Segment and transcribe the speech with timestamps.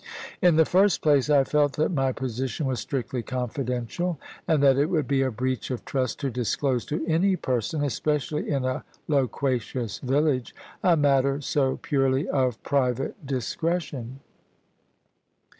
[0.41, 4.87] In the first place, I felt that my position was strictly confidential, and that it
[4.87, 9.99] would be a breach of trust to disclose to any person (especially in a loquacious
[9.99, 14.21] village) a matter so purely of private discretion.